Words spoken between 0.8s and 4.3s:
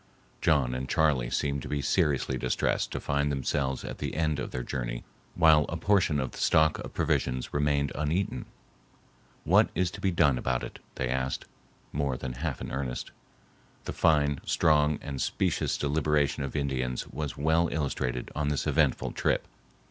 Charley seemed to be seriously distressed to find themselves at the